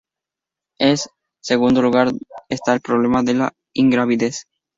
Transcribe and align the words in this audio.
En 0.79 0.95
segundo 1.43 1.79
lugar 1.83 2.09
está 2.49 2.73
el 2.73 2.81
problema 2.81 3.21
de 3.21 3.35
la 3.35 3.53
ingravidez. 3.75 4.47